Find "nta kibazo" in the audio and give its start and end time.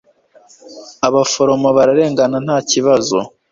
2.45-3.17